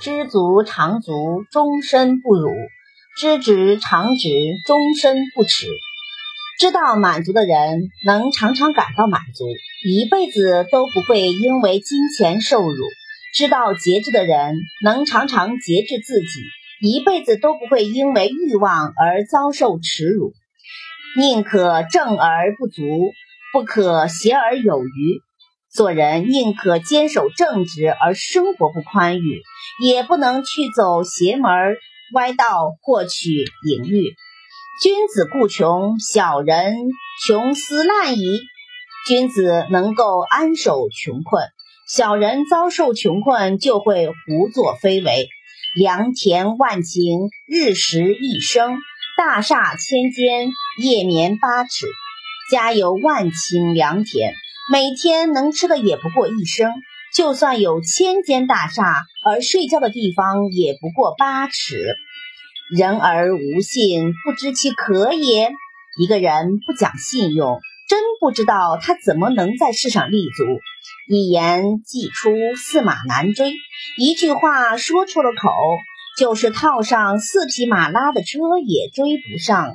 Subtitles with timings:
[0.00, 2.50] 知足常足，终身不辱；
[3.16, 4.28] 知止常止，
[4.66, 5.66] 终身不耻。
[6.58, 9.44] 知道满足的人，能常常感到满足，
[9.88, 12.84] 一辈子都不会因为金钱受辱；
[13.34, 16.26] 知道节制的人，能常常节制自己，
[16.80, 20.32] 一辈子都不会因为欲望而遭受耻辱。
[21.16, 22.82] 宁可正而不足，
[23.52, 25.20] 不可邪而有余。
[25.74, 29.42] 做人宁可坚守正直而生活不宽裕，
[29.82, 31.50] 也不能去走邪门
[32.12, 34.14] 歪道，获取淫欲。
[34.80, 36.76] 君子固穷，小人
[37.26, 38.24] 穷思滥矣。
[39.08, 41.48] 君子能够安守穷困，
[41.88, 45.28] 小人遭受穷困就会胡作非为。
[45.74, 48.76] 良田万顷，日食一升；
[49.18, 51.88] 大厦千间，夜眠八尺。
[52.48, 54.34] 家有万顷良田，
[54.72, 56.70] 每天能吃的也不过一升；
[57.14, 61.84] 就算有千间大厦，而睡觉的地方也不过八尺。
[62.74, 65.52] 人而无信，不知其可也。
[66.00, 70.44] 一个人不讲信用，真不知道他怎么能在世上立足。
[71.08, 73.52] 一言既出，驷马难追。
[73.98, 75.50] 一句话说出了口，
[76.18, 79.74] 就是套上四匹马拉的车也追不上。